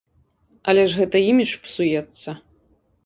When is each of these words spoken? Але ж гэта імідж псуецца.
Але 0.71 0.85
ж 0.93 0.97
гэта 1.01 1.21
імідж 1.29 1.53
псуецца. 1.67 2.29